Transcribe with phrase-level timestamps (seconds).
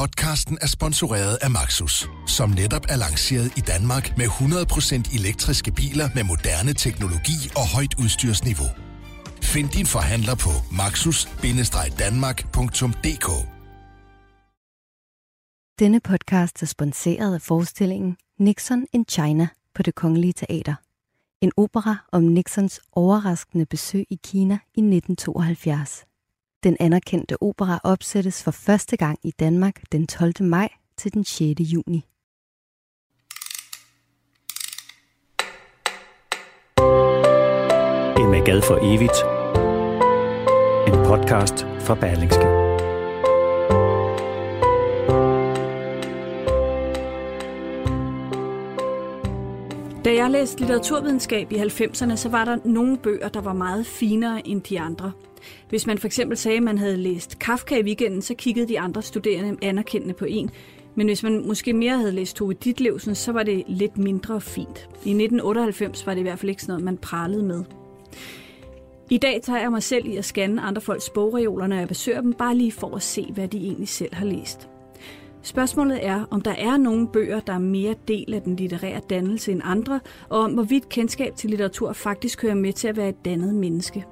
[0.00, 6.08] Podcasten er sponsoreret af Maxus, som netop er lanceret i Danmark med 100% elektriske biler
[6.14, 8.68] med moderne teknologi og højt udstyrsniveau.
[9.42, 10.50] Find din forhandler på
[10.80, 13.28] maxus-danmark.dk
[15.78, 20.74] Denne podcast er sponsoreret af forestillingen Nixon in China på det Kongelige Teater.
[21.40, 26.09] En opera om Nixons overraskende besøg i Kina i 1972.
[26.64, 30.32] Den anerkendte opera opsættes for første gang i Danmark den 12.
[30.40, 31.60] maj til den 6.
[31.60, 32.04] juni.
[38.22, 39.18] Emma Gad for evigt.
[40.88, 42.59] En podcast fra Berlingske.
[50.04, 54.48] Da jeg læste litteraturvidenskab i 90'erne, så var der nogle bøger, der var meget finere
[54.48, 55.12] end de andre.
[55.68, 58.80] Hvis man for eksempel sagde, at man havde læst Kafka i weekenden, så kiggede de
[58.80, 60.50] andre studerende anerkendende på en.
[60.94, 64.78] Men hvis man måske mere havde læst Tove Ditlevsen, så var det lidt mindre fint.
[65.04, 67.64] I 1998 var det i hvert fald ikke sådan noget, man pralede med.
[69.10, 72.20] I dag tager jeg mig selv i at scanne andre folks bogreoler, når jeg besøger
[72.20, 74.69] dem, bare lige for at se, hvad de egentlig selv har læst.
[75.42, 79.52] Spørgsmålet er, om der er nogle bøger, der er mere del af den litterære dannelse
[79.52, 83.24] end andre, og om hvorvidt kendskab til litteratur faktisk hører med til at være et
[83.24, 84.04] dannet menneske.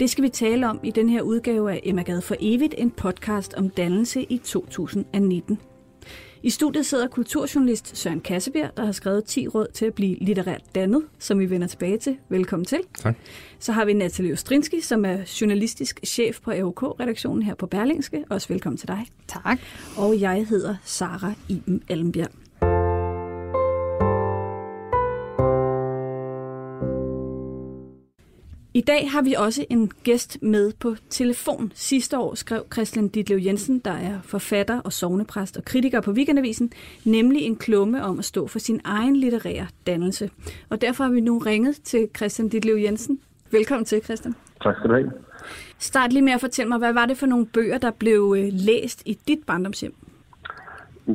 [0.00, 2.90] Det skal vi tale om i den her udgave af Emma Gad for evigt, en
[2.90, 5.58] podcast om dannelse i 2019.
[6.42, 10.62] I studiet sidder kulturjournalist Søren Kassebjerg, der har skrevet 10 råd til at blive litterært
[10.74, 12.16] dannet, som vi vender tilbage til.
[12.28, 12.78] Velkommen til.
[12.98, 13.16] Tak.
[13.58, 18.24] Så har vi Natalie Ostrinski, som er journalistisk chef på AOK-redaktionen her på Berlingske.
[18.30, 19.06] Også velkommen til dig.
[19.28, 19.58] Tak.
[19.96, 22.47] Og jeg hedder Sara Iben Allenbjerg.
[28.88, 31.72] Dag har vi også en gæst med på telefon.
[31.74, 36.72] Sidste år skrev Christian Ditlev Jensen, der er forfatter og sovnepræst og kritiker på Weekendavisen,
[37.04, 40.30] nemlig en klumme om at stå for sin egen litterære dannelse.
[40.70, 43.20] Og derfor har vi nu ringet til Christian Ditlev Jensen.
[43.52, 44.34] Velkommen til, Christian.
[44.62, 45.12] Tak skal du have.
[45.78, 48.48] Start lige med at fortælle mig, hvad var det for nogle bøger, der blev øh,
[48.52, 49.94] læst i dit barndomshjem?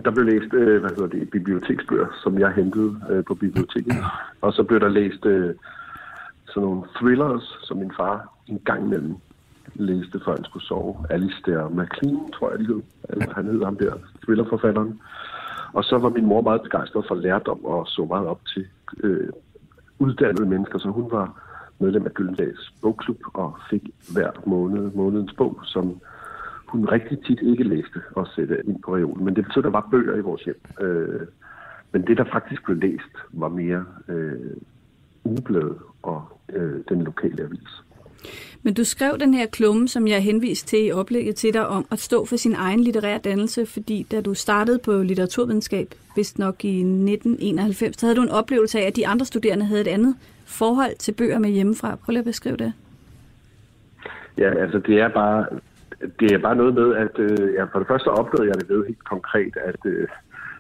[0.06, 3.96] Der blev læst øh, hvad hedder det, biblioteksbøger, som jeg hentede øh, på biblioteket.
[4.42, 5.25] Og så blev der læst
[6.53, 9.16] sådan nogle thrillers, som min far en gang imellem
[9.75, 10.96] læste, før han skulle sove.
[11.09, 12.81] Alistair MacLean, tror jeg, de hed.
[13.31, 13.94] Han hed ham der,
[14.24, 15.00] thrillerforfatteren.
[15.74, 18.66] Og så var min mor meget begejstret for lærdom og så meget op til
[19.03, 19.30] øh,
[20.00, 21.42] uddannede mennesker, så hun var
[21.80, 26.02] medlem af Gyldendags bogklub og fik hver måned månedens bog, som
[26.68, 29.25] hun rigtig tit ikke læste og sætte ind på reolen.
[29.25, 30.62] Men det betød, at der var bøger i vores hjem.
[30.81, 31.22] Øh,
[31.92, 34.58] men det, der faktisk blev læst, var mere øh,
[35.24, 37.84] ugebladet og øh, den lokale avis.
[38.64, 41.86] Men du skrev den her klumme, som jeg henviste til i oplægget til dig, om
[41.91, 46.66] at stå for sin egen litterære dannelse, fordi da du startede på litteraturvidenskab, vist nok
[46.66, 50.16] i 1991, så havde du en oplevelse af, at de andre studerende havde et andet
[50.46, 51.96] forhold til bøger med hjemmefra.
[51.96, 52.74] Prøv lige at beskrive det.
[54.38, 55.46] Ja, altså det er bare,
[56.19, 58.86] det er bare noget med, at øh, ja, for det første oplevede jeg det ved
[58.86, 60.08] helt konkret, at øh,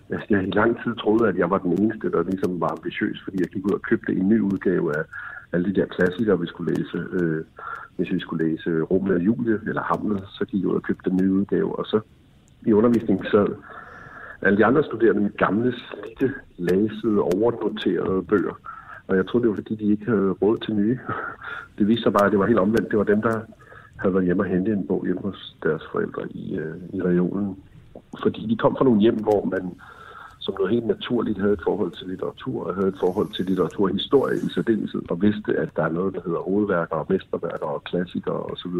[0.09, 3.37] jeg i lang tid troede, at jeg var den eneste, der ligesom var ambitiøs, fordi
[3.39, 5.03] jeg gik ud og købte en ny udgave af
[5.53, 6.97] alle de der klassikere, vi skulle læse.
[7.11, 7.43] Øh,
[7.95, 11.09] hvis vi skulle læse Romeo og Julie eller Hamlet, så gik jeg ud og købte
[11.09, 11.79] den nye udgave.
[11.79, 11.99] Og så
[12.65, 13.47] i undervisningen sad
[14.41, 18.59] alle de andre studerende med gamle, slidte, læsede, overnoterede bøger.
[19.07, 20.99] Og jeg troede, det var fordi, de ikke havde råd til nye.
[21.77, 22.91] Det viste sig bare, at det var helt omvendt.
[22.91, 23.41] Det var dem, der
[23.95, 27.57] havde været hjemme og hentet en bog hjemme hos deres forældre i, øh, i regionen.
[28.23, 29.73] Fordi de kom fra nogle hjem, hvor man
[30.43, 34.37] som noget helt naturligt havde et forhold til litteratur, og havde et forhold til litteraturhistorie
[34.37, 38.43] i særdeleshed, og vidste, at der er noget, der hedder hovedværker og mesterværker og klassikere
[38.51, 38.75] osv.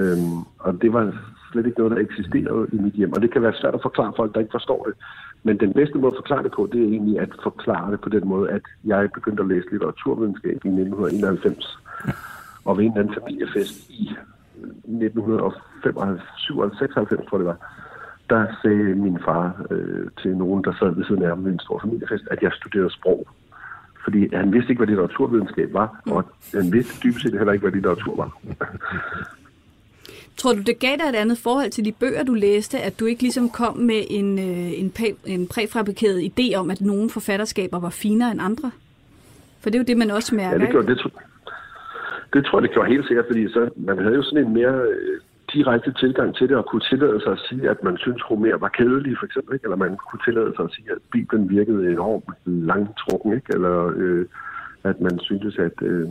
[0.00, 1.04] Øhm, og det var
[1.52, 4.12] slet ikke noget, der eksisterede i mit hjem, og det kan være svært at forklare
[4.16, 4.94] folk, der ikke forstår det.
[5.42, 8.08] Men den bedste måde at forklare det på, det er egentlig at forklare det på
[8.08, 11.78] den måde, at jeg begyndte at læse litteraturvidenskab i 1991,
[12.64, 14.10] og ved en anden familiefest i
[14.84, 17.85] 1995, 96, tror jeg det var,
[18.30, 21.60] der sagde min far øh, til nogen, der sad ved siden af ham med en
[21.60, 23.26] stor familiefest, at jeg studerede sprog.
[24.04, 26.24] Fordi han vidste ikke, hvad litteraturvidenskab var, og
[26.54, 28.30] han vidste dybest set heller ikke, hvad litteratur var.
[30.36, 33.04] Tror du, det gav dig et andet forhold til de bøger, du læste, at du
[33.04, 34.92] ikke ligesom kom med en, øh, en,
[35.26, 38.70] en præfabrikeret idé om, at nogle forfatterskaber var finere end andre?
[39.60, 41.12] For det er jo det, man også mærker, ja, det, gjorde, det,
[42.32, 44.74] det tror jeg, det gjorde helt sikkert, fordi så, man havde jo sådan en mere
[44.88, 45.20] øh,
[45.56, 48.68] direkte tilgang til det og kunne tillade sig at sige, at man synes, Homer var
[48.78, 49.64] kedelig, for eksempel, ikke?
[49.66, 53.50] eller man kunne tillade sig at sige, at Bibelen virkede enormt langtrukken, ikke?
[53.56, 54.24] eller øh,
[54.84, 56.06] at man syntes, at, øh,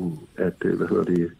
[0.48, 1.32] at øh, hvad hedder det,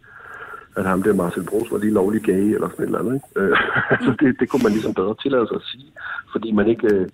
[0.76, 3.14] at ham der Marcel Brugs var lige lovlig gay, eller sådan et eller andet.
[3.14, 3.28] Ikke?
[3.40, 3.56] Øh,
[3.94, 5.88] altså det, det kunne man ligesom bedre tillade sig at sige,
[6.32, 6.86] fordi man ikke...
[6.94, 7.08] Øh,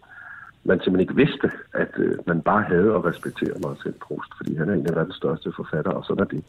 [0.64, 4.68] man simpelthen ikke vidste, at øh, man bare havde at respektere Marcel Proust, fordi han
[4.68, 6.44] er en af verdens største forfattere, og sådan er det.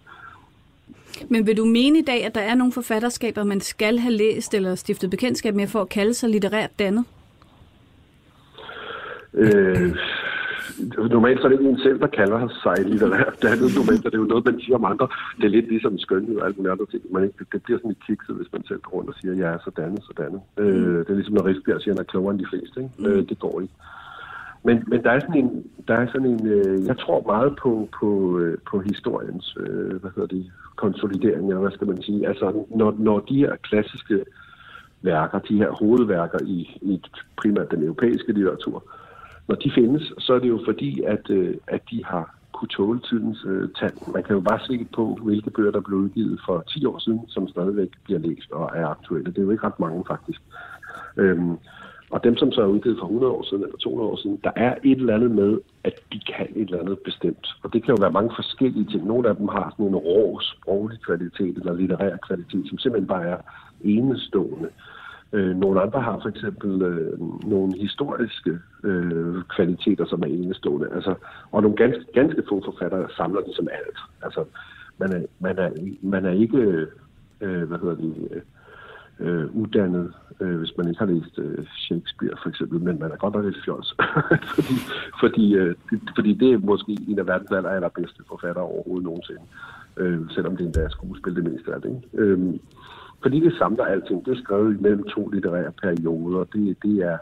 [1.30, 4.54] Men vil du mene i dag, at der er nogle forfatterskaber, man skal have læst
[4.54, 7.06] eller stiftet bekendtskab med for at kalde sig litterært dannet?
[9.34, 9.96] Øh,
[11.10, 13.76] normalt så er det ikke en selv, der kalder sig litterært dannet.
[13.76, 15.08] Normalt er det jo noget, man siger om andre.
[15.38, 17.04] Det er lidt ligesom skønhed og alt muligt andet ting.
[17.12, 19.40] Man ikke, det bliver sådan lidt kikset, hvis man selv går rundt og siger, at
[19.40, 20.42] jeg er så dannet, så dannet.
[20.58, 20.64] Mm.
[20.64, 22.76] Øh, det er ligesom, når Rigsbjerg siger, at han er klogere end de fleste.
[22.82, 22.94] Ikke?
[23.00, 23.06] Mm.
[23.06, 23.74] Øh, det går ikke.
[24.64, 27.90] Men, men der er sådan en, der er sådan en øh, jeg tror meget på,
[28.00, 32.28] på, øh, på historiens, øh, hvad hedder det, konsolidering, eller hvad skal man sige.
[32.28, 34.26] Altså, når, når de her klassiske
[35.02, 37.02] værker, de her hovedværker i, i
[37.36, 38.84] primært den europæiske litteratur,
[39.48, 43.00] når de findes, så er det jo fordi, at, øh, at de har kunne tåle
[43.00, 44.14] tidens øh, tand.
[44.14, 47.22] Man kan jo bare se på, hvilke bøger, der blev udgivet for 10 år siden,
[47.28, 49.32] som stadigvæk bliver læst og er aktuelle.
[49.32, 50.42] Det er jo ikke ret mange, faktisk.
[51.18, 51.58] Øhm,
[52.14, 54.52] og dem, som så er udgivet for 100 år siden eller 200 år siden, der
[54.56, 57.48] er et eller andet med, at de kan et eller andet bestemt.
[57.64, 59.06] Og det kan jo være mange forskellige ting.
[59.06, 63.28] Nogle af dem har sådan en rå sproglig kvalitet eller litterær kvalitet, som simpelthen bare
[63.28, 63.38] er
[63.84, 64.70] enestående.
[65.34, 67.20] Øh, nogle andre har for eksempel øh,
[67.54, 70.88] nogle historiske øh, kvaliteter, som er enestående.
[70.96, 71.14] Altså,
[71.52, 74.00] og nogle ganske, ganske få forfattere samler det som alt.
[74.22, 74.44] Altså,
[74.98, 75.70] man er, man er,
[76.02, 76.88] man er ikke,
[77.42, 78.42] øh, hvad hedder det, øh,
[79.24, 83.16] øh, uddannet, øh, hvis man ikke har læst øh, Shakespeare for eksempel, men man er
[83.16, 83.96] godt nok lidt fjols,
[84.56, 84.76] fordi,
[85.20, 85.76] fordi, øh,
[86.16, 89.42] fordi det er måske en af verdens aller, allerbedste forfattere overhovedet nogensinde,
[89.98, 91.90] øh, selvom det endda er skuespil det meste af det.
[91.90, 92.24] Ikke?
[92.24, 92.54] Øh,
[93.22, 94.26] fordi det samler alting.
[94.26, 96.44] Det er skrevet imellem to litterære perioder.
[96.44, 97.18] Det, det er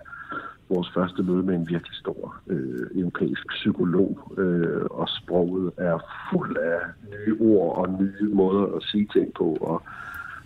[0.69, 5.97] vores første møde med en virkelig stor øh, europæisk psykolog, øh, og sproget er
[6.31, 6.79] fuld af
[7.11, 9.83] nye ord og nye måder at sige ting på, og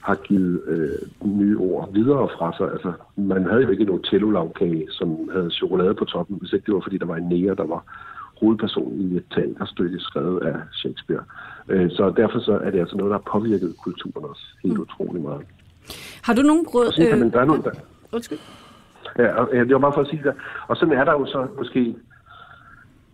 [0.08, 2.72] har givet øh, nye ord videre fra sig.
[2.72, 6.74] Altså, man havde jo ikke noget tellulavkage, som havde chokolade på toppen, hvis ikke det
[6.74, 7.82] var, fordi der var en nære, der var
[8.42, 11.24] hovedpersonen i et teaterstykke skrevet af Shakespeare.
[11.70, 14.82] Øh, så derfor så er det altså noget, der har påvirket kulturen også helt mm.
[14.82, 15.42] utrolig meget.
[16.24, 17.18] Har du nogen råd?
[17.20, 17.72] Man, der er noget, der...
[18.14, 18.40] Undskyld.
[19.18, 20.34] Ja, og, ja, det var bare for at sige det.
[20.68, 21.96] Og sådan er der jo så måske...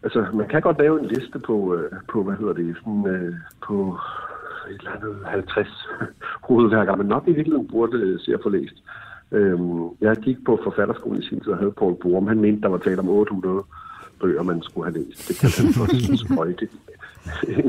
[0.03, 3.35] Altså, man kan godt lave en liste på, øh, på hvad hedder det, sådan, øh,
[3.67, 3.97] på
[4.69, 5.87] et eller andet 50
[6.51, 8.77] hovedværker, men nok i virkeligheden burde øh, se at få læst.
[9.31, 12.27] Øhm, jeg gik på forfatterskolen i sin tid og havde Paul Borum.
[12.27, 13.63] Han mente, der var tale om 800
[14.21, 15.27] bøger, man skulle have læst.
[15.27, 16.67] Det kan han for en sprøjte,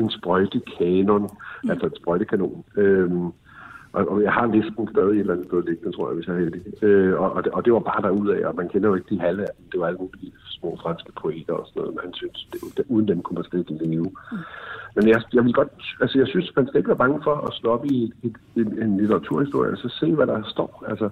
[0.01, 1.29] en sprøjte kanon,
[1.69, 2.63] altså en sprøjtekanon.
[2.77, 3.27] Øhm,
[3.93, 6.35] og, og jeg har listen stadig et eller andet sted liggende, tror jeg, hvis jeg
[6.35, 6.61] er heldig.
[6.83, 9.19] Øh, og, og, det, og det var bare derudaf, og man kender jo ikke de
[9.19, 9.65] halve af dem.
[9.71, 12.85] Det var alle mulige små franske poeter og sådan noget, men han synes, det, det,
[12.93, 14.09] uden dem kunne man slet ikke leve.
[14.31, 14.37] Mm.
[14.95, 17.53] Men jeg, jeg vil godt, altså jeg synes, man skal ikke være bange for at
[17.53, 20.83] slå op i et, et, en, en litteraturhistorie, og så se, hvad der står.
[20.87, 21.09] Altså,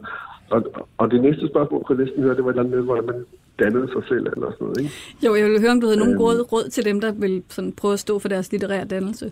[0.51, 0.59] og,
[0.97, 3.25] og det næste spørgsmål, jeg næsten høre, det var et eller andet med, hvordan man
[3.59, 4.93] dannede sig selv eller sådan noget, ikke?
[5.25, 7.43] Jo, jeg ville høre, om du havde øhm, nogle råd, råd til dem, der vil
[7.49, 9.31] sådan prøve at stå for deres litterære dannelse.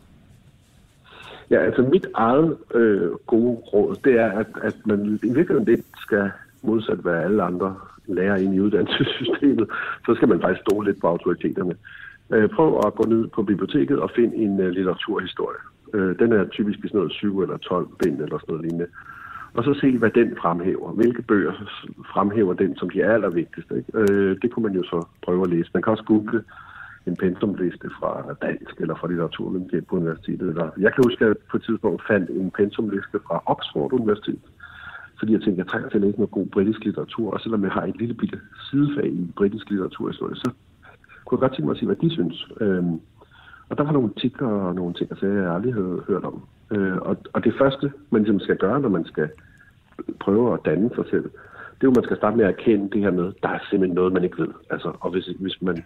[1.50, 5.86] Ja, altså mit eget øh, gode råd, det er, at, at man i virkeligheden lidt
[5.98, 6.32] skal
[6.62, 7.76] modsat hvad alle andre
[8.08, 9.70] lærer ind i uddannelsessystemet,
[10.06, 11.76] så skal man faktisk stå lidt på autoriteterne.
[12.34, 15.58] Øh, prøv at gå ned på biblioteket og finde en øh, litteraturhistorie.
[15.94, 18.88] Øh, den er typisk i sådan noget 7 eller 12 bind eller sådan noget lignende.
[19.54, 20.92] Og så se, hvad den fremhæver.
[20.92, 21.54] Hvilke bøger
[22.14, 23.78] fremhæver den som de allervigtigste.
[23.78, 23.92] Ikke?
[24.00, 25.72] Øh, det kunne man jo så prøve at læse.
[25.74, 26.44] Man kan også google
[27.08, 30.50] en pensumliste fra dansk eller fra litteraturvidenskab på universitetet.
[30.50, 34.42] Eller, jeg kan huske, at jeg på et tidspunkt fandt en pensumliste fra Oxford Universitet,
[35.20, 37.72] fordi jeg tænkte, jeg trænger til at læse noget god britisk litteratur, og selvom jeg
[37.72, 38.40] har et lille bitte
[38.70, 40.52] sidefag i britisk litteraturhistorie, så
[41.26, 42.48] kunne jeg godt tænke mig at sige, hvad de synes.
[42.62, 43.00] Øhm,
[43.70, 46.42] og der var nogle titler og nogle ting, altså, jeg aldrig havde hørt om.
[46.72, 49.30] Øh, og, og det første, man ligesom skal gøre, når man skal
[50.20, 51.24] prøve at danne sig selv,
[51.76, 53.96] det er jo, man skal starte med at erkende det her med, der er simpelthen
[53.96, 54.54] noget, man ikke ved.
[54.70, 55.84] Altså, og hvis, hvis man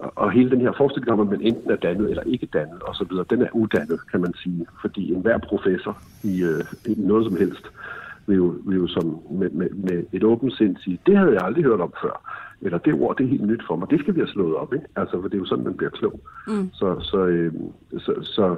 [0.00, 3.12] og hele den her forestilling om, at man enten er dannet eller ikke dannet osv.,
[3.30, 4.66] den er uddannet, kan man sige.
[4.80, 7.66] Fordi enhver professor i, øh, i noget som helst
[8.26, 11.42] vil jo, vil jo som med, med, med et åbent sind sige, det havde jeg
[11.42, 12.16] aldrig hørt om før.
[12.60, 13.90] Eller det ord, det er helt nyt for mig.
[13.90, 14.86] Det skal vi have slået op, ikke?
[14.96, 16.20] Altså, for det er jo sådan, man bliver klog.
[16.46, 16.70] Mm.
[16.72, 17.52] Så, så, øh,
[17.98, 18.56] så, så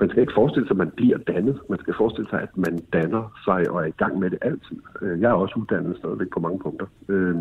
[0.00, 1.60] man skal ikke forestille sig, at man bliver dannet.
[1.70, 4.76] Man skal forestille sig, at man danner sig og er i gang med det altid.
[5.02, 6.86] Øh, jeg er også uddannet stadigvæk på mange punkter.
[7.08, 7.36] Øh,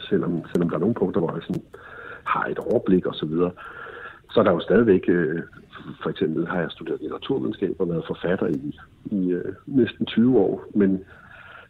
[0.00, 1.62] selvom, selvom der er nogle punkter, hvor jeg sådan,
[2.34, 3.50] har et overblik osv., så, videre,
[4.30, 5.42] så er der jo stadigvæk, øh,
[6.02, 10.64] for eksempel har jeg studeret litteraturvidenskab og været forfatter i, i øh, næsten 20 år,
[10.74, 11.04] men,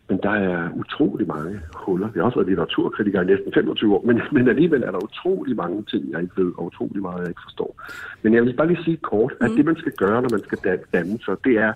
[0.08, 2.08] men der er utrolig mange huller.
[2.14, 5.56] Jeg har også været litteraturkritiker i næsten 25 år, men, men alligevel er der utrolig
[5.56, 7.82] mange ting, jeg ikke ved, og utrolig meget, jeg ikke forstår.
[8.22, 9.56] Men jeg vil bare lige sige kort, at mm.
[9.56, 11.72] det, man skal gøre, når man skal danne sig, det er,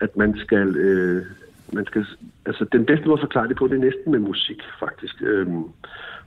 [0.00, 1.22] at man skal, øh,
[1.72, 2.06] man skal,
[2.46, 5.14] altså den bedste måde at forklare det på, det er næsten med musik, faktisk.
[5.22, 5.64] Øhm,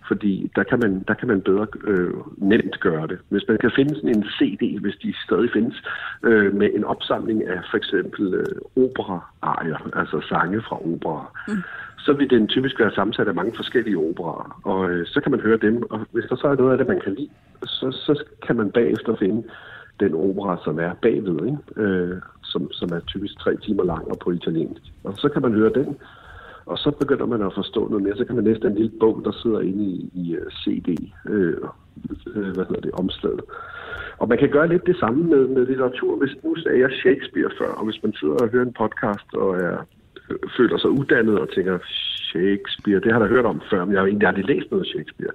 [0.08, 3.20] fordi der kan man, der kan man bedre øh, nemt gøre det.
[3.30, 5.84] Hvis man kan finde sådan en CD, hvis de stadig findes,
[6.24, 11.64] øh, med en opsamling af for eksempel øh, opera-arier, altså sange fra opera, mm.
[11.98, 15.40] så vil den typisk være sammensat af mange forskellige operaer, og øh, så kan man
[15.40, 17.30] høre dem, og hvis der så er noget af det, man kan lide,
[17.64, 19.44] så, så kan man bagefter finde
[20.00, 21.58] den opera, som er bagved, ikke?
[21.76, 24.82] Øh, som, som er typisk tre timer lang og på italiensk.
[25.04, 25.98] Og så kan man høre den,
[26.66, 28.18] og så begynder man at forstå noget mere.
[28.18, 30.90] Så kan man næste en lille bog, der sidder inde i, i øh, CD,
[31.30, 31.58] øh,
[32.36, 33.42] øh, hvad hedder det, omslaget.
[34.18, 36.18] Og man kan gøre lidt det samme med, med litteratur.
[36.18, 39.56] Hvis nu sagde jeg Shakespeare før, og hvis man sidder og hører en podcast og
[39.56, 39.78] er,
[40.30, 41.80] øh, føler sig uddannet og tænker,
[42.30, 45.34] Shakespeare, det har jeg hørt om før, men jeg har egentlig aldrig læst noget Shakespeare.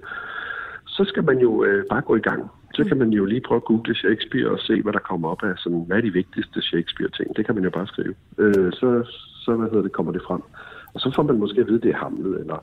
[0.86, 2.50] Så skal man jo øh, bare gå i gang.
[2.78, 5.42] Så kan man jo lige prøve at google Shakespeare og se, hvad der kommer op
[5.42, 7.37] af, sådan, hvad er de vigtigste Shakespeare-ting.
[7.37, 8.14] Det kan man jo bare skrive.
[8.38, 8.88] Øh, så,
[9.44, 10.42] så hvad hedder det, kommer det frem.
[10.94, 12.58] Og så får man måske at vide, at det er Hamlet, eller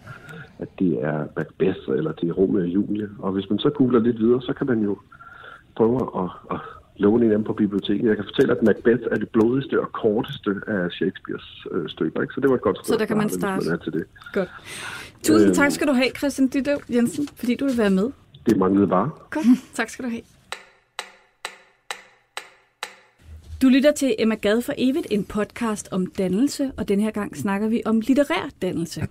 [0.60, 3.10] at det er Macbeth, eller det er Romeo og Julie.
[3.20, 4.98] Og hvis man så googler lidt videre, så kan man jo
[5.76, 6.60] prøve at, at
[6.98, 8.08] låne en af dem på biblioteket.
[8.08, 12.22] Jeg kan fortælle, at Macbeth er det blodigste og korteste af Shakespeares øh, stykker.
[12.22, 12.34] Ikke?
[12.34, 12.94] Så det var et godt sted.
[12.94, 13.70] Så der kan man starte.
[13.70, 14.06] Man til det.
[14.34, 14.50] Godt.
[15.24, 18.12] Tusind øhm, tak skal du have, Christian Ditte Jensen, fordi du vil være med.
[18.46, 19.10] Det manglede bare.
[19.30, 19.46] Godt.
[19.74, 20.22] Tak skal du have.
[23.62, 27.38] Du lytter til Emma Gad for evigt, en podcast om dannelse, og den her gang
[27.38, 29.08] snakker vi om litterær dannelse.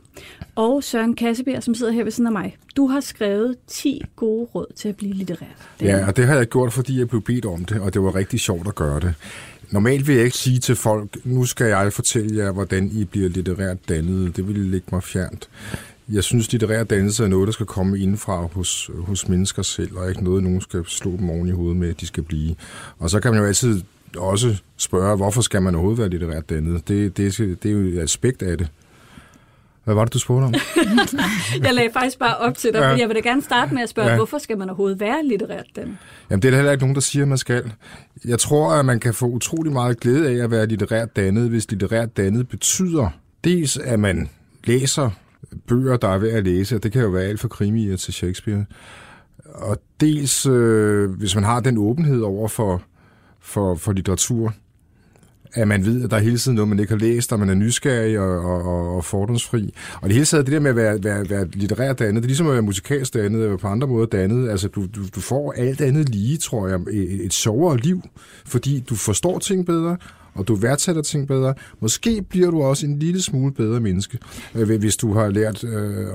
[0.55, 4.45] Og Søren Kassebjerg, som sidder her ved siden af mig, du har skrevet 10 gode
[4.55, 5.47] råd til at blive litterær.
[5.81, 8.15] Ja, og det har jeg gjort, fordi jeg blev bedt om det, og det var
[8.15, 9.15] rigtig sjovt at gøre det.
[9.71, 13.29] Normalt vil jeg ikke sige til folk, nu skal jeg fortælle jer, hvordan I bliver
[13.29, 14.37] litterært dannet.
[14.37, 15.49] Det vil ligge mig fjernt.
[16.09, 20.09] Jeg synes, litterær dannelse er noget, der skal komme indenfra hos, hos mennesker selv, og
[20.09, 22.55] ikke noget, nogen skal slå dem oven i hovedet med, at de skal blive.
[22.99, 23.83] Og så kan man jo altid
[24.17, 26.89] også spørge, hvorfor skal man overhovedet være litterært dannet?
[26.89, 28.69] Det, det, det er jo et aspekt af det.
[29.85, 30.55] Hvad var det, du spurgte om?
[31.65, 32.89] jeg lagde faktisk bare op til dig, ja.
[32.89, 34.17] jeg vil da gerne starte med at spørge, ja.
[34.17, 35.97] hvorfor skal man overhovedet være litterært dannet?
[36.31, 37.73] Jamen, det er der heller ikke nogen, der siger, at man skal.
[38.25, 41.71] Jeg tror, at man kan få utrolig meget glæde af at være litterært dannet, hvis
[41.71, 43.09] litterært dannet betyder
[43.45, 44.29] dels, at man
[44.65, 45.11] læser
[45.69, 48.15] bøger, der er værd at læse, og det kan jo være alt fra krimier til
[48.15, 48.65] Shakespeare.
[49.45, 52.83] Og dels, øh, hvis man har den åbenhed over for
[53.45, 54.55] for, for litteratur,
[55.55, 57.49] at man ved, at der er hele tiden noget, man ikke har læst, og man
[57.49, 59.75] er nysgerrig og, og, og fordomsfri.
[60.01, 62.29] Og det hele taget, det der med at være, være, være litterært dannet, det er
[62.29, 64.51] ligesom at være musikalsk dannet, eller på andre måder dannet.
[64.51, 68.03] Altså, du, du, du får alt andet lige, tror jeg, et, et sjovere liv,
[68.47, 69.97] fordi du forstår ting bedre,
[70.35, 71.55] og du værdsætter ting bedre.
[71.81, 74.19] Måske bliver du også en lille smule bedre menneske,
[74.55, 76.07] øh, hvis du har lært øh,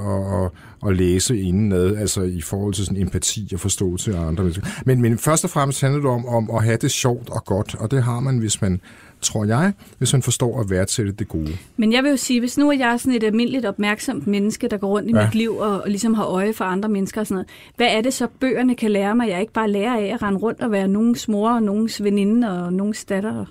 [0.44, 0.52] at,
[0.88, 4.68] at, læse indenad, altså i forhold til sådan empati og forståelse af andre mennesker.
[4.86, 7.76] Men, men først og fremmest handler det om, om at have det sjovt og godt,
[7.76, 8.82] og det har man, hvis man
[9.22, 11.58] tror jeg, hvis man forstår at værdsætte det gode.
[11.78, 14.78] Men jeg vil jo sige, hvis nu er jeg sådan et almindeligt opmærksomt menneske, der
[14.78, 15.26] går rundt i ja.
[15.26, 18.02] mit liv og, og ligesom har øje for andre mennesker og sådan noget, hvad er
[18.02, 20.72] det så, bøgerne kan lære mig, jeg ikke bare lærer af at rende rundt og
[20.72, 23.46] være nogens mor og nogens veninde og nogens datter?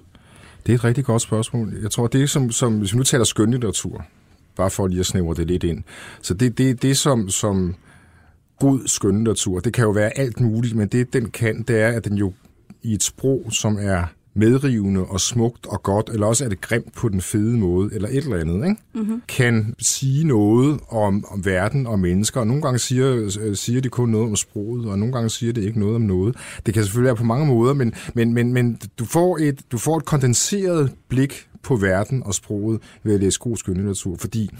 [0.68, 1.74] Det er et rigtig godt spørgsmål.
[1.82, 4.04] Jeg tror, det er som, som hvis vi nu taler skønlitteratur,
[4.56, 5.84] bare for lige at snævre det lidt ind.
[6.22, 7.74] Så det, det, det som, som
[8.58, 12.04] god skønlitteratur, det kan jo være alt muligt, men det den kan, det er, at
[12.04, 12.32] den jo
[12.82, 14.04] i et sprog, som er
[14.38, 18.08] medrivende og smukt og godt, eller også er det grimt på den fede måde, eller
[18.08, 18.76] et eller andet, ikke?
[18.94, 19.22] Mm-hmm.
[19.28, 22.40] kan sige noget om, om verden og mennesker.
[22.40, 25.64] Og nogle gange siger, siger de kun noget om sproget, og nogle gange siger det
[25.64, 26.36] ikke noget om noget.
[26.66, 29.78] Det kan selvfølgelig være på mange måder, men, men, men, men du, får et, du
[29.78, 34.50] får et kondenseret blik på verden og sproget ved at læse god skønlitteratur, fordi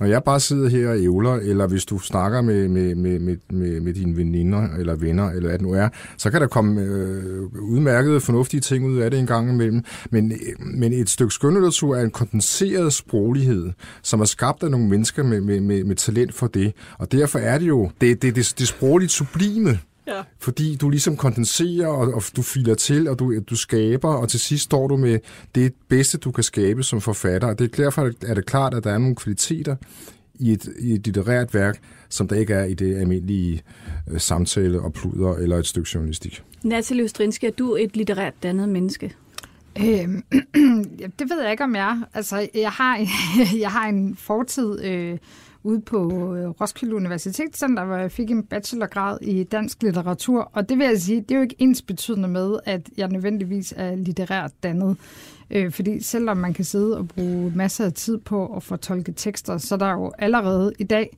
[0.00, 3.36] når jeg bare sidder her og ævler, eller hvis du snakker med, med, med, med,
[3.50, 6.80] med, med dine veninder eller venner, eller hvad det nu er, så kan der komme
[6.80, 9.84] øh, udmærkede, fornuftige ting ud af det en gang imellem.
[10.10, 13.70] Men, øh, men et stykke skønlitteratur er en kondenseret sproglighed,
[14.02, 16.72] som er skabt af nogle mennesker med, med, med, med talent for det.
[16.98, 20.22] Og derfor er det jo det, det, det, det sprogligt sublime, Ja.
[20.38, 24.40] Fordi du ligesom kondenserer, og, og du filer til, og du, du skaber, og til
[24.40, 25.18] sidst står du med
[25.54, 27.48] det bedste, du kan skabe som forfatter.
[27.48, 29.76] Og det er derfor er det klart, at der er nogle kvaliteter
[30.34, 33.62] i et, i et litterært værk, som der ikke er i det almindelige
[34.10, 36.42] øh, samtale og pluder eller et stykke journalistik.
[36.62, 39.14] Natalie Ostrinski, er du et litterært dannet menneske?
[39.80, 40.24] Øhm,
[41.18, 42.02] det ved jeg ikke, om jeg er.
[42.14, 42.98] Altså, jeg har,
[43.64, 44.84] jeg har en fortid...
[44.84, 45.18] Øh,
[45.64, 45.98] ude på
[46.36, 50.50] øh, Roskilde Universitetscenter, hvor jeg fik en bachelorgrad i dansk litteratur.
[50.52, 53.74] Og det vil jeg sige, det er jo ikke ens betydende med, at jeg nødvendigvis
[53.76, 54.96] er litterært dannet.
[55.50, 59.58] Øh, fordi selvom man kan sidde og bruge masser af tid på at fortolke tekster,
[59.58, 61.16] så der er jo allerede i dag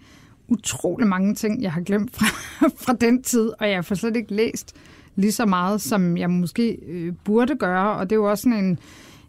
[0.48, 2.26] utrolig mange ting, jeg har glemt fra,
[2.84, 4.76] fra den tid, og jeg har for slet ikke læst
[5.16, 7.92] lige så meget, som jeg måske øh, burde gøre.
[7.92, 8.78] Og det er jo også sådan en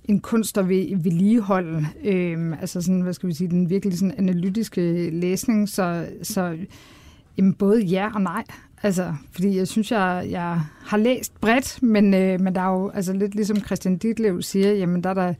[0.07, 5.09] en kunst at vedligeholde, øh, altså sådan, hvad skal vi sige, den virkelig sådan analytiske
[5.09, 6.57] læsning, så, så
[7.37, 8.43] jamen, både ja og nej.
[8.83, 12.89] Altså, fordi jeg synes, jeg, jeg har læst bredt, men, øh, men der er jo
[12.89, 15.33] altså lidt ligesom Christian Ditlev siger, jamen der er der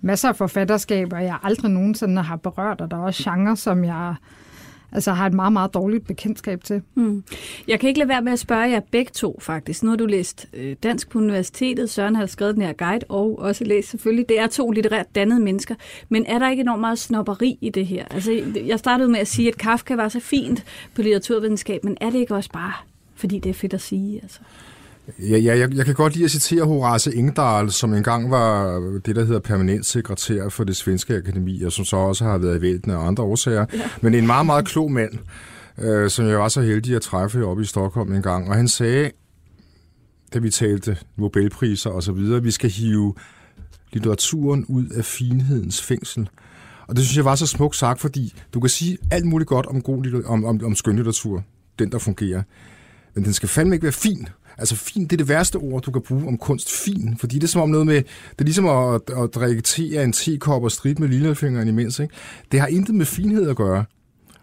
[0.00, 4.14] masser af forfatterskaber, jeg aldrig nogensinde har berørt, og der er også genre, som jeg
[4.92, 6.82] altså har et meget, meget dårligt bekendtskab til.
[6.94, 7.24] Mm.
[7.68, 9.82] Jeg kan ikke lade være med at spørge jer begge to, faktisk.
[9.82, 13.38] Nu har du læst øh, dansk på universitetet, Søren har skrevet den her guide, og
[13.38, 14.28] også læst selvfølgelig.
[14.28, 15.74] Det er to litterært dannede mennesker.
[16.08, 18.04] Men er der ikke enormt meget snopperi i det her?
[18.10, 20.64] Altså, jeg startede med at sige, at Kafka var så fint
[20.94, 22.72] på litteraturvidenskab, men er det ikke også bare,
[23.14, 24.20] fordi det er fedt at sige?
[24.22, 24.40] Altså?
[25.18, 29.16] Ja, ja jeg, jeg kan godt lide at citere Horace Engdahl, som engang var det,
[29.16, 32.60] der hedder permanent sekretær for det svenske akademi, og som så også har været i
[32.60, 33.66] vælten af andre årsager.
[33.72, 33.80] Ja.
[34.00, 35.12] Men en meget, meget klog mand,
[35.78, 38.48] øh, som jeg var så heldig at træffe oppe i Stockholm en gang.
[38.48, 39.10] Og han sagde,
[40.34, 43.14] da vi talte Nobelpriser og så videre, vi skal hive
[43.92, 46.28] litteraturen ud af finhedens fængsel.
[46.86, 49.66] Og det synes jeg var så smukt sagt, fordi du kan sige alt muligt godt
[49.66, 51.42] om, god, om, om, om skønlitteratur,
[51.78, 52.42] den der fungerer.
[53.14, 54.28] Men den skal fandme ikke være fin.
[54.58, 56.70] Altså fin, det er det værste ord, du kan bruge om kunst.
[56.70, 59.90] Fin, fordi det er som om noget med, det er ligesom at, at drikke te
[59.94, 61.98] af en tekop og stride med lillefingeren imens.
[61.98, 62.14] Ikke?
[62.52, 63.84] Det har intet med finhed at gøre.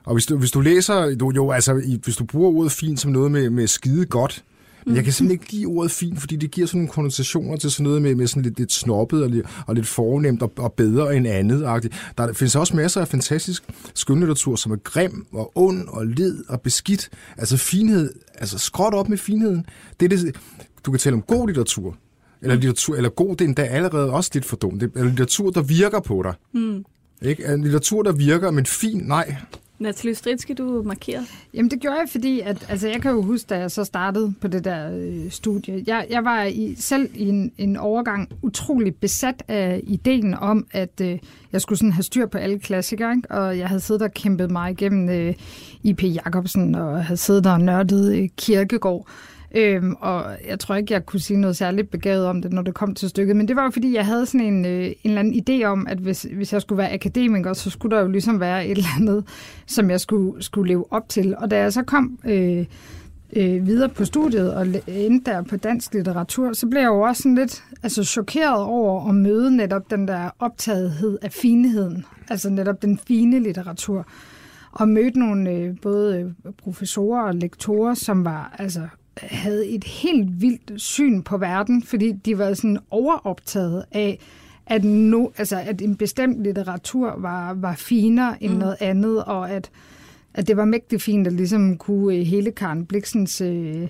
[0.05, 3.11] Og hvis du, hvis du læser, du, jo, altså, hvis du bruger ordet fin som
[3.11, 4.43] noget med, med skide godt,
[4.85, 7.71] men jeg kan simpelthen ikke lide ordet fin, fordi det giver sådan nogle konnotationer til
[7.71, 10.73] sådan noget med, med sådan lidt, lidt snobbet og lidt, og lidt fornemt og, og
[10.73, 11.63] bedre end andet.
[11.63, 12.13] -agtigt.
[12.17, 13.63] Der findes også masser af fantastisk
[13.95, 17.09] skønlitteratur, som er grim og ond og led og beskidt.
[17.37, 19.65] Altså finhed, altså skråt op med finheden.
[19.99, 20.35] Det er det,
[20.85, 21.97] du kan tale om god litteratur,
[22.41, 24.81] eller, litteratur, eller god, det er endda allerede også lidt for dumt.
[24.81, 26.33] Det er litteratur, der virker på dig.
[26.53, 26.85] Mm.
[27.21, 27.57] Ikke?
[27.57, 29.35] Litteratur, der virker, men fin, nej.
[29.79, 31.25] Natalie Stritske, du markerede.
[31.53, 34.33] Jamen det gjorde jeg, fordi at, altså, jeg kan jo huske, da jeg så startede
[34.41, 35.83] på det der øh, studie.
[35.87, 41.01] Jeg, jeg var i, selv i en, en overgang utrolig besat af ideen om, at
[41.01, 41.19] øh,
[41.51, 43.15] jeg skulle sådan have styr på alle klassikere.
[43.15, 43.31] Ikke?
[43.31, 45.33] Og jeg havde siddet og kæmpet mig igennem øh,
[45.83, 46.03] I.P.
[46.03, 49.07] Jacobsen, og havde siddet og nørdet øh, Kirkegård.
[49.57, 52.73] Øhm, og jeg tror ikke, jeg kunne sige noget særligt begavet om det, når det
[52.73, 53.35] kom til stykket.
[53.35, 55.87] Men det var jo, fordi jeg havde sådan en, øh, en eller anden idé om,
[55.87, 58.95] at hvis, hvis jeg skulle være akademiker, så skulle der jo ligesom være et eller
[58.99, 59.23] andet,
[59.67, 61.35] som jeg skulle, skulle leve op til.
[61.37, 62.65] Og da jeg så kom øh,
[63.35, 67.21] øh, videre på studiet og endte der på dansk litteratur, så blev jeg jo også
[67.21, 72.05] sådan lidt altså, chokeret over at møde netop den der optagethed af finheden.
[72.29, 74.07] Altså netop den fine litteratur
[74.71, 80.41] og mødte nogle øh, både øh, professorer og lektorer, som var altså havde et helt
[80.41, 84.19] vildt syn på verden, fordi de var sådan overoptaget af,
[84.65, 88.59] at, no, altså, at en bestemt litteratur var, var finere end mm.
[88.59, 89.71] noget andet, og at,
[90.33, 93.87] at det var mægtigt fint at ligesom kunne øh, hele Karen Bliksens øh,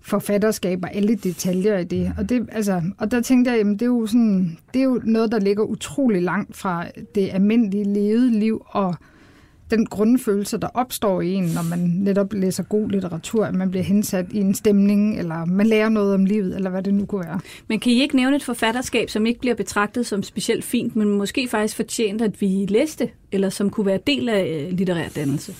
[0.00, 2.12] forfatterskab og alle detaljer i det.
[2.18, 5.00] Og, det altså, og der tænkte jeg, jamen, det er, jo sådan, det er jo
[5.04, 8.94] noget, der ligger utrolig langt fra det almindelige levede liv, og
[9.70, 13.84] den grundfølelse, der opstår i en, når man netop læser god litteratur, at man bliver
[13.84, 17.24] hensat i en stemning, eller man lærer noget om livet, eller hvad det nu kunne
[17.24, 17.40] være.
[17.68, 21.08] Men kan I ikke nævne et forfatterskab, som ikke bliver betragtet som specielt fint, men
[21.08, 25.54] måske faktisk fortjent, at vi læste, eller som kunne være del af øh, litterær dannelse?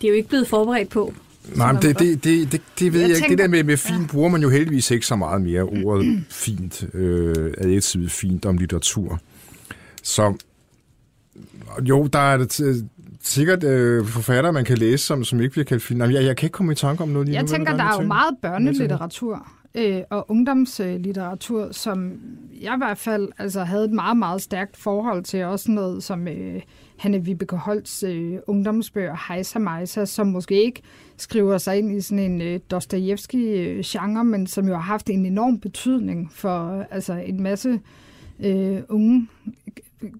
[0.00, 1.14] Det er jo ikke blevet forberedt på.
[1.56, 3.28] Nej, men det, det, det, det, det ved jeg, jeg ikke.
[3.28, 4.06] Det der med, med fint ja.
[4.06, 9.20] bruger man jo heldigvis ikke så meget mere ordet fint, øh, adjektivet fint om litteratur.
[10.02, 10.34] Så
[11.82, 12.88] jo, der er det
[13.20, 16.00] sikkert øh, forfattere, man kan læse, som, som ikke bliver kaldt film.
[16.00, 18.02] Jeg, jeg kan ikke komme i tanke om noget lige Jeg nu, tænker, der er
[18.02, 22.12] jo meget børnelitteratur øh, og ungdomslitteratur, som
[22.60, 25.44] jeg i hvert fald altså, havde et meget, meget stærkt forhold til.
[25.44, 26.62] Også noget som øh,
[26.96, 30.82] Hanne Vibeke Holts øh, ungdomsbøger, Heisa Meisa, som måske ikke
[31.16, 35.60] skriver sig ind i sådan en øh, Dostojevski-genre, men som jo har haft en enorm
[35.60, 37.80] betydning for altså, en masse
[38.40, 39.28] øh, unge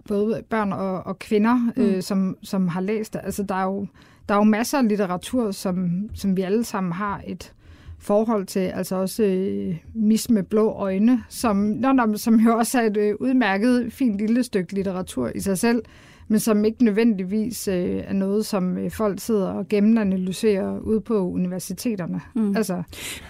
[0.07, 1.83] både børn og, og kvinder, mm.
[1.83, 3.21] øh, som, som har læst det.
[3.23, 3.87] Altså, der er jo,
[4.29, 7.53] der er jo masser af litteratur, som, som vi alle sammen har et
[7.99, 12.81] forhold til, altså også øh, Mis med blå øjne, som, nå, nå, som jo også
[12.81, 15.81] er et øh, udmærket, fint lille stykke litteratur i sig selv,
[16.27, 21.29] men som ikke nødvendigvis øh, er noget, som øh, folk sidder og gennemanalyserer ude på
[21.29, 22.21] universiteterne.
[22.35, 22.55] Mm.
[22.55, 22.83] Altså, og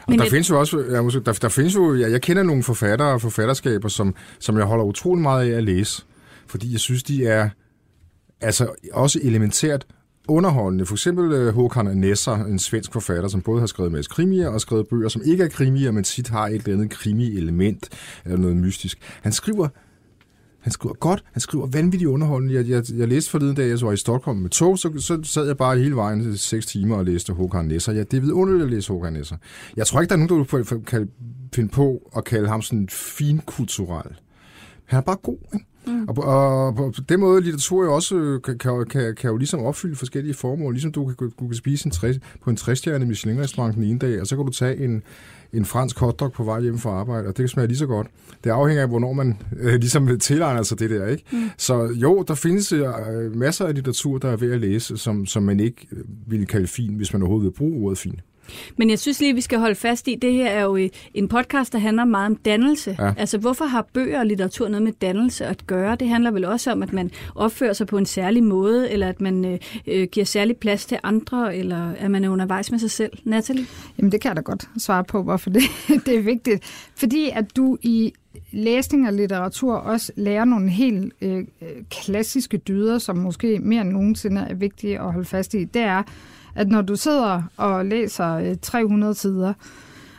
[0.08, 0.32] men der et...
[0.32, 3.88] findes jo også, ja, der, der findes jo, ja, jeg kender nogle forfattere og forfatterskaber,
[3.88, 6.06] som, som jeg holder utrolig meget af at læse
[6.50, 7.50] fordi jeg synes, de er
[8.42, 9.88] altså også elementært
[10.28, 10.86] underholdende.
[10.86, 14.62] For eksempel øh, Håkan Nesser, en svensk forfatter, som både har skrevet med krimier og
[14.62, 17.90] skrevet bøger, som ikke er krimier, men tit har et eller andet krimi-element
[18.26, 18.98] eller noget mystisk.
[19.22, 19.68] Han skriver
[20.60, 22.54] han skriver godt, han skriver vanvittigt underholdende.
[22.56, 25.46] Jeg, jeg, jeg læste forleden, da jeg var i Stockholm med tog, så, så sad
[25.48, 27.94] jeg bare hele vejen seks timer og læste Håkan Nesser.
[27.94, 29.38] Ja, det er vidunderligt at læse Håkan Nesser.
[29.78, 31.10] Jeg tror ikke, der er nogen, der kan
[31.56, 34.12] finde på at kalde ham sådan finkulturel.
[34.86, 35.66] Han er bare god, ikke?
[35.88, 36.08] Mm.
[36.08, 39.60] Og, og på den måde litteratur jo også øh, kan, kan, kan, kan jo ligesom
[39.60, 40.74] opfylde forskellige formål.
[40.74, 44.22] Ligesom du kan, du kan spise en 60, på en 60-stjerne Michelin-restaurant den ene dag,
[44.22, 45.04] og så kan du tage en,
[45.54, 48.08] en fransk hotdog på vej hjem fra arbejde, og det kan smage lige så godt.
[48.44, 51.08] Det afhænger af, hvornår man øh, ligesom tilegner sig det der.
[51.08, 51.24] ikke.
[51.32, 51.50] Mm.
[51.58, 52.86] Så jo, der findes øh,
[53.36, 56.68] masser af litteratur, der er ved at læse, som, som man ikke øh, ville kalde
[56.68, 58.20] fin, hvis man overhovedet vil bruge ordet fin.
[58.78, 61.74] Men jeg synes lige, vi skal holde fast i, det her er jo en podcast,
[61.74, 62.96] der handler meget om dannelse.
[63.00, 63.14] Ja.
[63.18, 65.96] Altså, hvorfor har bøger og litteratur noget med dannelse at gøre?
[65.96, 69.22] Det handler vel også om, at man opfører sig på en særlig måde, eller at
[69.22, 72.92] man øh, øh giver særlig plads til andre, eller at man er undervejs med sig
[72.92, 73.12] selv.
[73.24, 73.66] Natalie?
[73.98, 75.64] Jamen, det kan jeg da godt svare på, hvorfor det,
[76.06, 76.90] det er vigtigt.
[76.96, 78.14] Fordi at du i
[78.52, 81.46] læsning af litteratur også lærer nogle helt øh,
[81.90, 85.64] klassiske dyder, som måske mere end nogensinde er vigtige at holde fast i.
[85.64, 86.04] Det er,
[86.56, 89.54] at når du sidder og læser øh, 300 sider,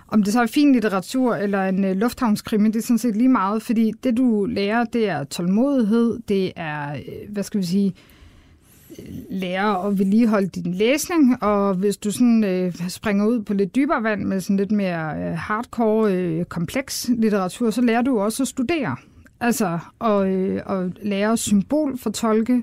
[0.08, 3.28] om det så er fin litteratur eller en øh, lufthavnskrimi, det er sådan set lige
[3.28, 7.94] meget, fordi det du lærer, det er tålmodighed, det er, øh, hvad skal vi sige,
[9.30, 14.02] lære at vedligeholde din læsning, og hvis du sådan øh, springer ud på lidt dybere
[14.02, 18.48] vand med sådan lidt mere øh, hardcore, øh, kompleks litteratur, så lærer du også at
[18.48, 18.96] studere.
[19.40, 22.62] Altså, og, øh, og lære symbolfortolke,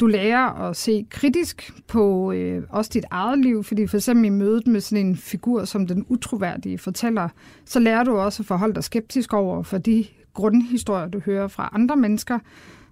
[0.00, 4.28] du lærer at se kritisk på øh, også dit eget liv, fordi for eksempel i
[4.28, 7.28] mødet med sådan en figur som den utroværdige fortæller,
[7.64, 11.70] så lærer du også at forholde dig skeptisk over for de grundhistorier, du hører fra
[11.72, 12.38] andre mennesker.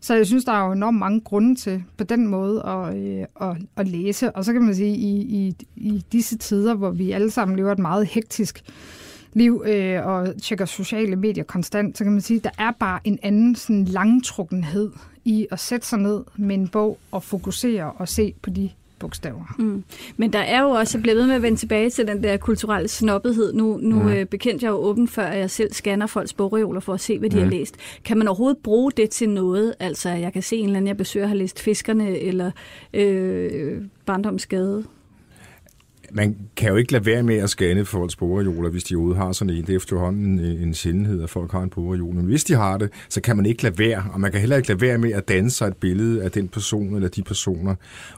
[0.00, 3.24] Så jeg synes, der er jo enormt mange grunde til på den måde at, øh,
[3.40, 4.32] at, at læse.
[4.32, 7.72] Og så kan man sige, i, i, i disse tider, hvor vi alle sammen lever
[7.72, 8.62] et meget hektisk
[9.33, 13.01] liv øh, og tjekker sociale medier konstant, så kan man sige, at der er bare
[13.05, 14.90] en anden sådan langtrukkenhed
[15.25, 19.55] i at sætte sig ned med en bog og fokusere og se på de bogstaver.
[19.59, 19.85] Mm.
[20.16, 22.88] Men der er jo også, blevet ved med at vende tilbage til den der kulturelle
[22.88, 23.53] snobbethed.
[23.53, 24.09] Nu, nu mm.
[24.09, 27.19] øh, bekendt jeg jo åben før, at jeg selv scanner folks bogreoler for at se,
[27.19, 27.43] hvad de mm.
[27.43, 27.77] har læst.
[28.05, 29.75] Kan man overhovedet bruge det til noget?
[29.79, 32.51] Altså, jeg kan se en eller anden, jeg besøger, har læst Fiskerne eller
[32.95, 34.85] øh, Barndomsgade
[36.12, 39.33] man kan jo ikke lade være med at scanne folks bogreoler, hvis de overhovedet har
[39.33, 39.62] sådan en.
[39.62, 42.14] Det er efterhånden en sjældenhed, at folk har en bogreol.
[42.14, 44.57] Men hvis de har det, så kan man ikke lade være, og man kan heller
[44.57, 47.75] ikke lade være med at danne sig et billede af den person eller de personer,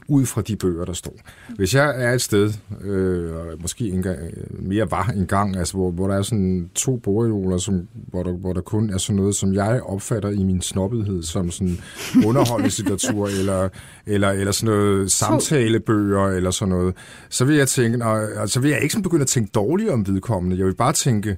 [0.07, 1.15] ud fra de bøger, der står.
[1.55, 4.19] Hvis jeg er et sted, øh, måske en gang,
[4.59, 8.31] mere var en gang, altså hvor, hvor der er sådan to bogreoler, som, hvor, der,
[8.31, 11.77] hvor der kun er sådan noget, som jeg opfatter i min snobbethed som sådan
[12.25, 13.69] underholdningslitteratur, eller,
[14.05, 16.95] eller, eller sådan noget samtalebøger, eller sådan noget,
[17.29, 19.51] så vil jeg tænke, tænke, og, og så vil jeg ikke sådan begynde at tænke
[19.55, 20.57] dårligt om vedkommende.
[20.57, 21.37] Jeg vil bare tænke,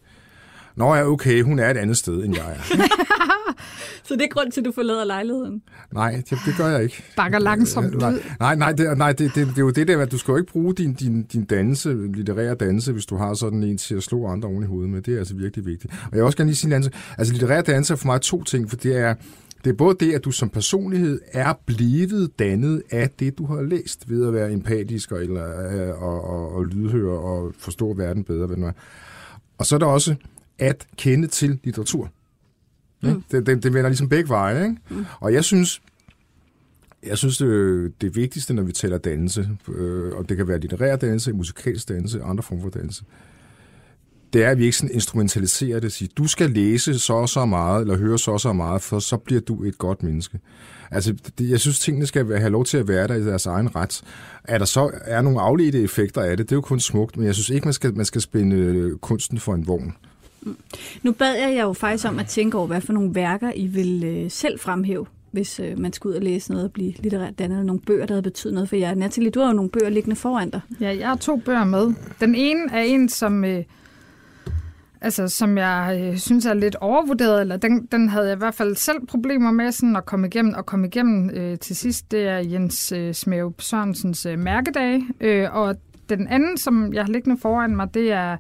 [0.76, 2.62] Nå ja, okay, hun er et andet sted, end jeg er.
[4.08, 5.62] så det er grund til, at du forlader lejligheden?
[5.94, 7.04] Nej, det, det gør jeg ikke.
[7.16, 10.12] Bakker langsomt nej, nej, nej, det, nej det, det, det, er jo det der, at
[10.12, 13.64] du skal jo ikke bruge din, din, din danse, litterære danse, hvis du har sådan
[13.64, 15.02] en til at slå andre oven i hovedet med.
[15.02, 15.94] Det er altså virkelig vigtigt.
[15.94, 16.76] Og jeg vil også gerne lige sige,
[17.18, 19.16] altså litterære danse er for mig to ting, for det er,
[19.66, 23.62] det er både det, at du som personlighed er blevet dannet af det, du har
[23.62, 28.48] læst, ved at være empatisk og, eller, og, og, og lydhøre og forstå verden bedre.
[28.48, 28.74] Det
[29.58, 30.16] Og så er der også
[30.60, 32.12] at kende til litteratur.
[33.04, 33.24] Mm.
[33.32, 34.64] Det, det, det vender ligesom begge veje.
[34.64, 34.78] Ikke?
[34.90, 35.06] Mm.
[35.20, 35.82] Og jeg synes,
[37.06, 40.96] jeg synes, det, det vigtigste, når vi taler dannelse, øh, og det kan være litterær
[40.96, 43.04] dannelse, musikalsk dannelse, andre former for dannelse,
[44.36, 47.30] det er, at vi ikke sådan instrumentaliserer det og siger, du skal læse så og
[47.30, 50.40] så meget, eller høre så og så meget, for så bliver du et godt menneske.
[50.92, 53.76] Altså, det, jeg synes, tingene skal have lov til at være der i deres egen
[53.76, 54.02] ret.
[54.44, 57.26] At der så er nogle afledte effekter af det, det er jo kun smukt, men
[57.26, 59.94] jeg synes ikke, man skal, man skal spænde øh, kunsten for en vogn.
[60.42, 60.58] Mm.
[61.04, 63.68] Nu bad jeg jer jo faktisk om at tænke over, hvad for nogle værker I
[63.68, 67.40] vil øh, selv fremhæve hvis øh, man skal ud og læse noget og blive litterært
[67.40, 67.66] dannet.
[67.66, 68.96] Nogle bøger, der havde betydet noget for jer.
[68.96, 70.62] Natalie, du har jo nogle bøger liggende foran dig.
[70.82, 71.94] Ja, jeg har to bøger med.
[72.20, 73.64] Den ene er en, som øh,
[75.02, 78.56] altså, som jeg øh, synes er lidt overvurderet, eller den, den havde jeg i hvert
[78.56, 82.28] fald selv problemer med sådan at komme igennem, og komme igennem øh, til sidst, det
[82.28, 85.76] er Jens øh, Smæv Sørensens øh, mærkedag, øh, og
[86.10, 88.38] den anden, som jeg har liggende foran mig, det er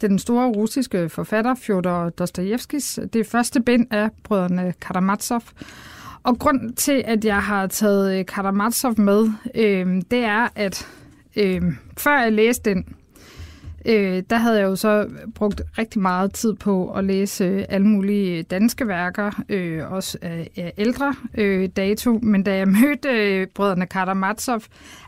[0.00, 2.98] den store russiske forfatter Fjodor Dostojevskis.
[3.12, 5.42] Det er første bind af brødrene Karamazov.
[6.22, 10.88] Og grund til, at jeg har taget øh, Karamazov med, øh, det er, at
[11.36, 11.62] øh,
[11.98, 12.84] før jeg læste den,
[13.86, 17.86] øh, der havde jeg jo så brugt rigtig meget tid på at læse øh, alle
[17.86, 22.18] mulige danske værker, øh, også af, af ældre øh, dato.
[22.22, 24.60] Men da jeg mødte øh, brødrene Karamazov,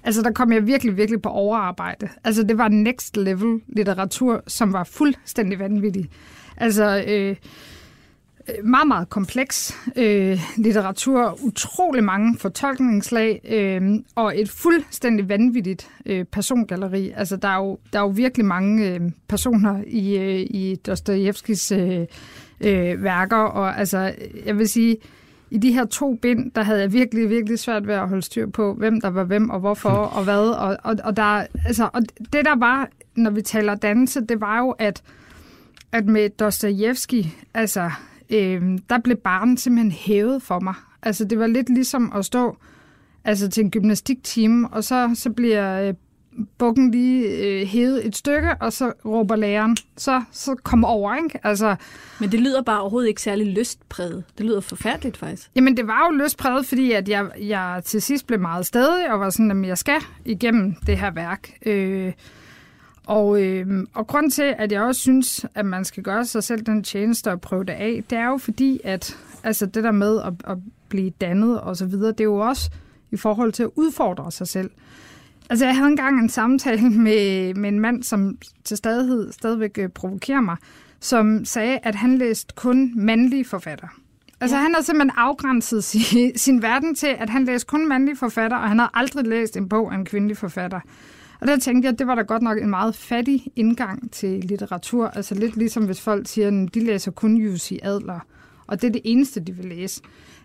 [0.04, 2.08] altså der kom jeg virkelig, virkelig på overarbejde.
[2.24, 6.10] Altså det var next level litteratur, som var fuldstændig vanvittig.
[6.56, 7.04] Altså...
[7.08, 7.36] Øh,
[8.64, 13.82] meget, meget kompleks øh, litteratur, utrolig mange fortolkningslag øh,
[14.14, 17.12] og et fuldstændig vanvittigt øh, persongalleri.
[17.16, 21.72] Altså, der er, jo, der er jo virkelig mange øh, personer i, øh, i Dostojevskis
[21.72, 22.06] øh,
[22.60, 23.36] øh, værker.
[23.36, 24.14] Og altså,
[24.46, 24.96] jeg vil sige,
[25.50, 28.46] i de her to bind, der havde jeg virkelig, virkelig svært ved at holde styr
[28.46, 30.48] på, hvem der var hvem, og hvorfor, og hvad.
[30.48, 34.58] Og, og, og, der, altså, og det, der var, når vi taler dannelse, det var
[34.58, 35.02] jo, at,
[35.92, 37.90] at med Dostojevski, altså,
[38.30, 40.74] øh, der blev barnen simpelthen hævet for mig.
[41.02, 42.56] Altså, det var lidt ligesom at stå
[43.24, 45.94] altså til en gymnastiktime, og så, så bliver øh,
[46.58, 51.46] bukken lige øh, hævet et stykke, og så råber læreren, så, så kom over, ikke?
[51.46, 51.76] Altså,
[52.20, 54.24] Men det lyder bare overhovedet ikke særlig lystpræget.
[54.38, 55.50] Det lyder forfærdeligt, faktisk.
[55.56, 59.20] Jamen, det var jo lystpræget, fordi at jeg, jeg til sidst blev meget stedig, og
[59.20, 61.50] var sådan, at jeg skal igennem det her værk.
[61.66, 62.12] Øh,
[63.08, 66.62] og, øh, og grund til, at jeg også synes, at man skal gøre sig selv
[66.62, 70.20] den tjeneste og prøve det af, det er jo fordi, at altså det der med
[70.20, 72.70] at, at blive dannet og så videre, det er jo også
[73.10, 74.70] i forhold til at udfordre sig selv.
[75.50, 79.88] Altså, jeg havde engang en samtale med, med en mand, som til stadighed stadigvæk øh,
[79.88, 80.56] provokerer mig,
[81.00, 83.88] som sagde, at han læste kun mandlige forfatter.
[84.40, 84.62] Altså, ja.
[84.62, 88.68] han har simpelthen afgrænset sin, sin verden til, at han læste kun mandlige forfatter, og
[88.68, 90.80] han har aldrig læst en bog af en kvindelig forfatter.
[91.40, 94.44] Og der tænkte jeg, at det var da godt nok en meget fattig indgang til
[94.44, 95.06] litteratur.
[95.06, 98.20] Altså lidt ligesom hvis folk siger, at de læser kun Jussi Adler,
[98.66, 100.02] og det er det eneste, de vil læse.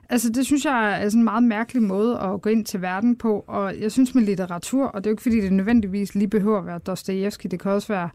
[0.09, 3.15] Altså, det synes jeg er sådan en meget mærkelig måde at gå ind til verden
[3.15, 6.27] på, og jeg synes med litteratur, og det er jo ikke fordi, det nødvendigvis lige
[6.27, 8.09] behøver at være Dostojevski, det kan også være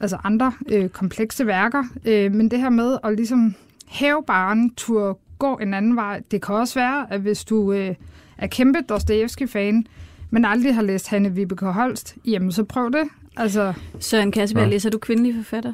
[0.00, 3.54] altså andre øh, komplekse værker, øh, men det her med at ligesom
[3.88, 7.94] hæve baren, tur gå en anden vej, det kan også være, at hvis du øh,
[8.38, 9.86] er kæmpe Dostojevski-fan,
[10.30, 13.08] men aldrig har læst Hanne Vibeke Holst, jamen så prøv det.
[13.36, 13.72] Altså...
[13.98, 14.70] Søren Kasseberg, ja.
[14.70, 15.72] læser du kvindelige forfatter?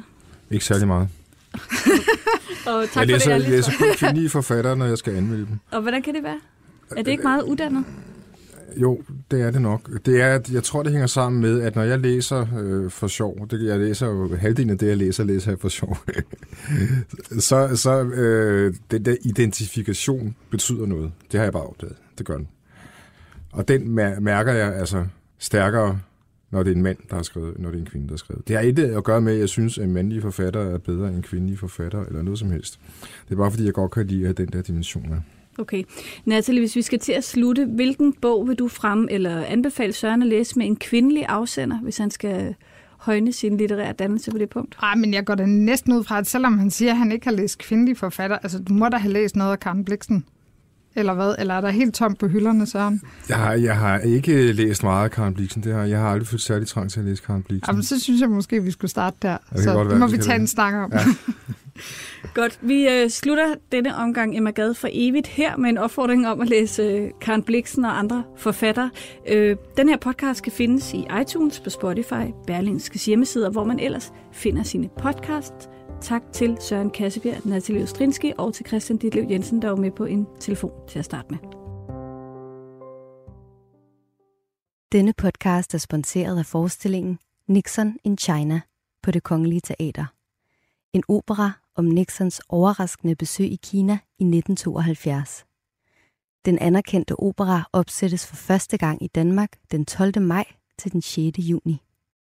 [0.51, 1.09] Ikke særlig meget.
[2.67, 5.45] og tak jeg læser, for det, jeg læser kun kvindelige forfattere, når jeg skal anmelde
[5.45, 5.59] dem.
[5.71, 6.39] Og hvordan kan det være?
[6.97, 7.85] Er det ikke meget uddannet?
[8.75, 10.05] Jo, det er det nok.
[10.05, 13.47] Det er, jeg tror, det hænger sammen med, at når jeg læser øh, for sjov,
[13.51, 15.97] det, jeg læser jo halvdelen af det, jeg læser, læser jeg for sjov,
[17.47, 21.11] så, så øh, den der identifikation betyder noget.
[21.31, 21.95] Det har jeg bare opdaget.
[22.17, 22.47] Det gør den.
[23.57, 23.89] Og den
[24.19, 25.05] mærker jeg altså
[25.37, 25.99] stærkere,
[26.51, 28.17] når det er en mand, der har skrevet, når det er en kvinde, der har
[28.17, 28.47] skrevet.
[28.47, 31.23] Det har ikke at gøre med, at jeg synes, at mandlige forfatter er bedre end
[31.23, 32.79] kvindelige forfatter, eller noget som helst.
[33.29, 35.17] Det er bare, fordi jeg godt kan lide at den der dimension af.
[35.59, 35.83] Okay.
[36.25, 40.21] Natalie, hvis vi skal til at slutte, hvilken bog vil du frem eller anbefale Søren
[40.21, 42.55] at læse med en kvindelig afsender, hvis han skal
[42.97, 44.77] højne sin litterære dannelse på det punkt?
[44.81, 47.25] Ej, men jeg går da næsten ud fra, at selvom han siger, at han ikke
[47.25, 50.25] har læst kvindelige forfatter, altså du må da have læst noget af Karen Bliksen.
[50.97, 51.35] Eller hvad?
[51.39, 53.01] Eller er der helt tomt på hylderne, Søren?
[53.29, 55.63] Jeg har, jeg har ikke læst meget af Karen Bliksen.
[55.63, 57.71] Det har, jeg har aldrig følt særlig trang til at læse Karen Bliksen.
[57.71, 59.29] Jamen, så synes jeg måske, vi skulle starte der.
[59.29, 60.91] Ja, det så det må vi tage en snak om.
[60.93, 60.99] Ja.
[62.33, 62.59] Godt.
[62.61, 66.49] Vi øh, slutter denne omgang Emma Gade for evigt her med en opfordring om at
[66.49, 68.89] læse øh, Karen Bliksen og andre forfattere.
[69.29, 74.11] Øh, den her podcast kan findes i iTunes, på Spotify, Berlingske hjemmesider, hvor man ellers
[74.33, 75.69] finder sine podcasts.
[76.01, 80.05] Tak til Søren Kassebjerg, Natalie Ostrinski og til Christian Ditlev Jensen, der var med på
[80.05, 81.37] en telefon til at starte med.
[84.91, 88.61] Denne podcast er sponsoreret af forestillingen Nixon in China
[89.03, 90.05] på det Kongelige Teater.
[90.93, 95.45] En opera om Nixons overraskende besøg i Kina i 1972.
[96.45, 100.21] Den anerkendte opera opsættes for første gang i Danmark den 12.
[100.21, 100.45] maj
[100.77, 101.37] til den 6.
[101.39, 101.86] juni.